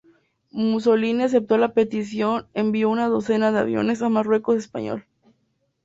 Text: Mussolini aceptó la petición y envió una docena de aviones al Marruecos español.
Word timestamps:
Mussolini 0.49 1.21
aceptó 1.21 1.59
la 1.59 1.75
petición 1.75 2.47
y 2.55 2.59
envió 2.61 2.89
una 2.89 3.05
docena 3.07 3.51
de 3.51 3.59
aviones 3.59 4.01
al 4.01 4.09
Marruecos 4.09 4.55
español. 4.57 5.05